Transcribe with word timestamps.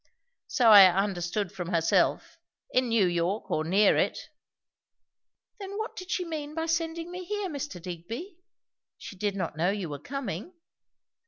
"So 0.47 0.69
I 0.71 0.87
understood 0.91 1.51
from 1.51 1.67
herself 1.71 2.39
In 2.71 2.89
New 2.89 3.05
York 3.05 3.51
or 3.51 3.63
near 3.63 3.95
it." 3.97 4.29
"Then 5.59 5.77
what 5.77 5.95
did 5.95 6.09
she 6.09 6.25
mean 6.25 6.55
by 6.55 6.65
sending 6.65 7.11
me 7.11 7.23
here, 7.23 7.49
Mr. 7.49 7.79
Digby? 7.79 8.39
She 8.97 9.15
did 9.15 9.35
not 9.35 9.57
know 9.57 9.69
you 9.69 9.89
were 9.89 9.99
coming." 9.99 10.53